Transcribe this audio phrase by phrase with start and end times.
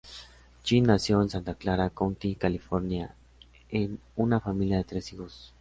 [0.63, 3.13] Jin nació en Santa Clara County, California,
[3.69, 5.49] en una familia de tres hijos.